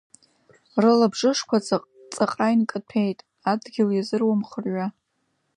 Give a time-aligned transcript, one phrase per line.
[0.81, 1.57] Рылабжышқәа
[2.15, 3.19] ҵаҟа инкаҭәеит,
[3.51, 4.87] адгьыл иазыруам хырҩа.